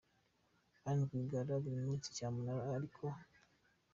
[0.89, 3.15] Anne Rwigara: “Biri muri cyamunara, arikoo…..